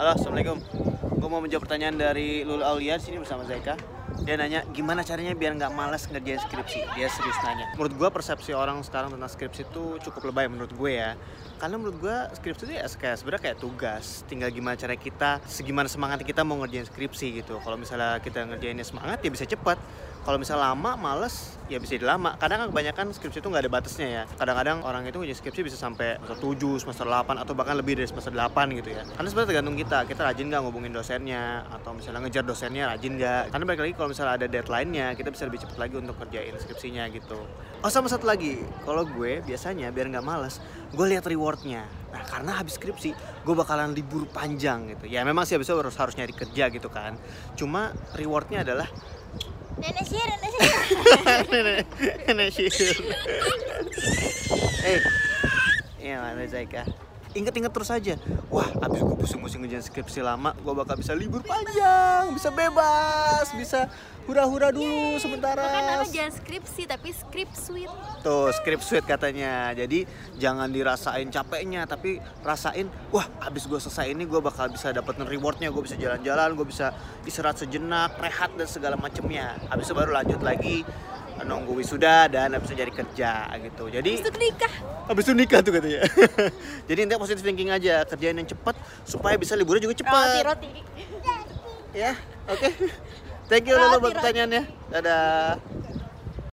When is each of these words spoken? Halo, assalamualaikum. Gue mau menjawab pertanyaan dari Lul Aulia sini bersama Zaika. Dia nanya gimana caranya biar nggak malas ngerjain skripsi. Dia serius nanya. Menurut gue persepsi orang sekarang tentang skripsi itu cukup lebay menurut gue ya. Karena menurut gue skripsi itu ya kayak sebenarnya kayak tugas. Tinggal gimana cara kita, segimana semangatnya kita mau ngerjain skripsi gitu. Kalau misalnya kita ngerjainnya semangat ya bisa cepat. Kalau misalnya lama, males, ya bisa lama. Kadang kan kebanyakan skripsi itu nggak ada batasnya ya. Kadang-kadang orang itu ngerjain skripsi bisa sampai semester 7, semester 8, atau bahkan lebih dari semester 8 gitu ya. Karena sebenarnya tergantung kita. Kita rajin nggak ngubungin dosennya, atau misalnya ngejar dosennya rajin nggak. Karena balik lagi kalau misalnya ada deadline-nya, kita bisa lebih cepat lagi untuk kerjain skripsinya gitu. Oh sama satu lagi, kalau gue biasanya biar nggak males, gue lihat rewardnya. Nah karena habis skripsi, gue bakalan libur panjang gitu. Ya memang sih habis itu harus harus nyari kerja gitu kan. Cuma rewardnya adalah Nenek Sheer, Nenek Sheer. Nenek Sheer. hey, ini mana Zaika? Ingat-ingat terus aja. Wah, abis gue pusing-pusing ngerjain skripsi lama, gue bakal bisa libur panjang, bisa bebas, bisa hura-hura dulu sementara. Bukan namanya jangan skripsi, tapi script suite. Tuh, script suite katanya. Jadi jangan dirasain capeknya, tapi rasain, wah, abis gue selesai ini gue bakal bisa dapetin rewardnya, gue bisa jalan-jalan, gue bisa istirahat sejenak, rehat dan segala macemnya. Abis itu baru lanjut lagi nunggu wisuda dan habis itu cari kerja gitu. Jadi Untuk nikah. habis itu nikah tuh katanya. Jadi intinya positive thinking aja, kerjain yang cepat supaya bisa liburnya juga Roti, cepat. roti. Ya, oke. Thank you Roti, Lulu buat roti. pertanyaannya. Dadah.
Halo, 0.00 0.16
assalamualaikum. 0.16 0.64
Gue 1.20 1.28
mau 1.28 1.44
menjawab 1.44 1.68
pertanyaan 1.68 1.92
dari 1.92 2.40
Lul 2.40 2.64
Aulia 2.64 2.96
sini 2.96 3.20
bersama 3.20 3.44
Zaika. 3.44 3.76
Dia 4.24 4.40
nanya 4.40 4.64
gimana 4.72 5.04
caranya 5.04 5.36
biar 5.36 5.52
nggak 5.60 5.76
malas 5.76 6.08
ngerjain 6.08 6.40
skripsi. 6.40 6.88
Dia 6.96 7.12
serius 7.12 7.36
nanya. 7.44 7.68
Menurut 7.76 7.92
gue 8.00 8.08
persepsi 8.08 8.56
orang 8.56 8.80
sekarang 8.80 9.12
tentang 9.12 9.28
skripsi 9.28 9.68
itu 9.68 10.00
cukup 10.00 10.32
lebay 10.32 10.48
menurut 10.48 10.72
gue 10.72 11.04
ya. 11.04 11.20
Karena 11.60 11.76
menurut 11.76 12.00
gue 12.00 12.16
skripsi 12.32 12.62
itu 12.64 12.72
ya 12.80 12.88
kayak 12.88 13.20
sebenarnya 13.20 13.42
kayak 13.44 13.58
tugas. 13.60 14.24
Tinggal 14.24 14.48
gimana 14.56 14.80
cara 14.80 14.96
kita, 14.96 15.44
segimana 15.44 15.84
semangatnya 15.84 16.24
kita 16.24 16.48
mau 16.48 16.56
ngerjain 16.64 16.88
skripsi 16.88 17.44
gitu. 17.44 17.60
Kalau 17.60 17.76
misalnya 17.76 18.24
kita 18.24 18.48
ngerjainnya 18.48 18.88
semangat 18.88 19.20
ya 19.20 19.28
bisa 19.28 19.44
cepat. 19.44 19.76
Kalau 20.20 20.36
misalnya 20.36 20.76
lama, 20.76 21.00
males, 21.00 21.56
ya 21.72 21.80
bisa 21.80 21.96
lama. 22.04 22.36
Kadang 22.36 22.60
kan 22.60 22.68
kebanyakan 22.68 23.16
skripsi 23.16 23.40
itu 23.40 23.48
nggak 23.48 23.64
ada 23.64 23.72
batasnya 23.72 24.08
ya. 24.08 24.22
Kadang-kadang 24.36 24.84
orang 24.84 25.08
itu 25.08 25.16
ngerjain 25.16 25.38
skripsi 25.40 25.60
bisa 25.64 25.76
sampai 25.80 26.20
semester 26.20 26.36
7, 26.36 26.82
semester 26.84 27.06
8, 27.08 27.40
atau 27.40 27.52
bahkan 27.56 27.72
lebih 27.72 27.96
dari 27.96 28.04
semester 28.04 28.28
8 28.34 28.76
gitu 28.76 28.92
ya. 28.92 29.02
Karena 29.16 29.28
sebenarnya 29.32 29.48
tergantung 29.48 29.76
kita. 29.80 29.98
Kita 30.04 30.20
rajin 30.28 30.44
nggak 30.52 30.60
ngubungin 30.60 30.92
dosennya, 30.92 31.64
atau 31.72 31.96
misalnya 31.96 32.20
ngejar 32.28 32.44
dosennya 32.44 32.84
rajin 32.92 33.16
nggak. 33.16 33.42
Karena 33.48 33.64
balik 33.64 33.80
lagi 33.80 33.92
kalau 33.96 34.08
misalnya 34.12 34.32
ada 34.36 34.46
deadline-nya, 34.46 35.06
kita 35.16 35.28
bisa 35.32 35.48
lebih 35.48 35.64
cepat 35.64 35.76
lagi 35.80 35.94
untuk 35.96 36.16
kerjain 36.20 36.52
skripsinya 36.60 37.08
gitu. 37.16 37.40
Oh 37.80 37.88
sama 37.88 38.12
satu 38.12 38.28
lagi, 38.28 38.60
kalau 38.84 39.08
gue 39.08 39.40
biasanya 39.40 39.88
biar 39.88 40.12
nggak 40.12 40.20
males, 40.20 40.60
gue 40.92 41.06
lihat 41.08 41.24
rewardnya. 41.24 41.88
Nah 42.12 42.28
karena 42.28 42.60
habis 42.60 42.76
skripsi, 42.76 43.10
gue 43.40 43.54
bakalan 43.56 43.96
libur 43.96 44.28
panjang 44.28 44.92
gitu. 44.92 45.08
Ya 45.08 45.24
memang 45.24 45.48
sih 45.48 45.56
habis 45.56 45.64
itu 45.64 45.80
harus 45.80 45.96
harus 45.96 46.12
nyari 46.12 46.36
kerja 46.36 46.68
gitu 46.68 46.92
kan. 46.92 47.16
Cuma 47.56 47.96
rewardnya 48.12 48.68
adalah 48.68 48.84
Nenek 49.80 50.06
Sheer, 50.08 50.28
Nenek 50.30 50.52
Sheer. 50.56 51.84
Nenek 52.28 52.52
Sheer. 52.52 52.96
hey, 54.82 55.00
ini 56.00 56.16
mana 56.16 56.44
Zaika? 56.46 56.84
Ingat-ingat 57.30 57.70
terus 57.70 57.90
aja. 57.94 58.18
Wah, 58.50 58.66
abis 58.82 59.06
gue 59.06 59.14
pusing-pusing 59.14 59.62
ngerjain 59.62 59.86
skripsi 59.86 60.18
lama, 60.18 60.50
gue 60.50 60.74
bakal 60.74 60.98
bisa 60.98 61.14
libur 61.14 61.46
panjang, 61.46 62.34
bisa 62.34 62.50
bebas, 62.50 63.46
bisa 63.54 63.86
hura-hura 64.26 64.74
dulu 64.74 65.14
sementara. 65.22 65.62
Bukan 65.62 65.82
namanya 65.86 66.10
jangan 66.10 66.34
skripsi, 66.34 66.82
tapi 66.90 67.14
script 67.14 67.54
suite. 67.54 67.94
Tuh, 68.26 68.50
script 68.50 68.82
suite 68.82 69.06
katanya. 69.06 69.70
Jadi 69.78 70.10
jangan 70.42 70.66
dirasain 70.74 71.30
capeknya, 71.30 71.86
tapi 71.86 72.18
rasain, 72.42 72.90
wah, 73.14 73.30
abis 73.46 73.70
gue 73.70 73.78
selesai 73.78 74.10
ini 74.10 74.26
gue 74.26 74.42
bakal 74.42 74.66
bisa 74.66 74.90
dapetin 74.90 75.22
rewardnya, 75.22 75.70
gue 75.70 75.82
bisa 75.86 75.94
jalan-jalan, 75.94 76.58
gue 76.58 76.66
bisa 76.66 76.90
istirahat 77.22 77.62
sejenak, 77.62 78.18
rehat 78.18 78.50
dan 78.58 78.66
segala 78.66 78.98
macemnya. 78.98 79.54
Abis 79.70 79.86
itu 79.86 79.94
baru 79.94 80.18
lanjut 80.18 80.42
lagi 80.42 80.82
nunggu 81.40 81.72
wisuda 81.74 82.28
dan 82.28 82.52
habis 82.52 82.68
itu 82.68 82.78
cari 82.78 82.92
kerja 82.92 83.30
gitu. 83.58 83.84
Jadi 83.88 84.10
Untuk 84.20 84.36
nikah. 84.36 84.72
habis 85.06 85.24
itu 85.24 85.34
nikah 85.34 85.60
tuh 85.60 85.72
katanya. 85.72 86.00
Jadi 86.88 86.98
intinya 87.00 87.18
positive 87.18 87.42
thinking 87.42 87.70
aja, 87.70 88.04
kerjain 88.04 88.34
yang 88.34 88.46
cepat 88.46 88.74
supaya 89.02 89.34
bisa 89.34 89.56
liburnya 89.56 89.82
juga 89.82 89.94
Roti, 89.94 90.02
cepat. 90.02 90.44
roti. 90.46 90.68
Ya, 91.90 92.12
oke. 92.46 92.68
Thank 93.46 93.66
you 93.66 93.74
Roti, 93.74 93.82
Lulu 93.84 93.96
buat 93.98 94.06
roti. 94.06 94.16
pertanyaannya. 94.20 94.62
Dadah. 94.90 95.79